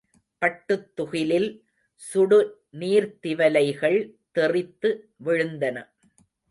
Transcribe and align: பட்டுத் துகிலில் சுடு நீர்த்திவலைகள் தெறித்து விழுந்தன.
பட்டுத் 0.37 0.95
துகிலில் 0.95 1.65
சுடு 1.95 2.39
நீர்த்திவலைகள் 2.79 3.99
தெறித்து 4.31 5.09
விழுந்தன. 5.25 5.77